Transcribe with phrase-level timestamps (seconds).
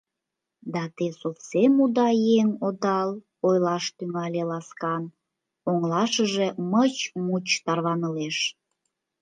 [0.73, 2.07] —Да те совсем уда
[2.39, 3.09] еҥ одал,—
[3.47, 5.03] ойлаш тӱҥале ласкан,
[5.69, 8.37] оҥылашыже мыч-муч тарванылеш.